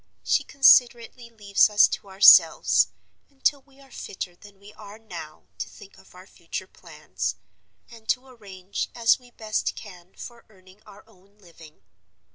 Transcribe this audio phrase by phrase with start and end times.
[0.23, 2.87] She considerately leaves us to ourselves,
[3.29, 7.35] until we are fitter than we are now to think of our future plans,
[7.87, 11.83] and to arrange as we best can for earning our own living.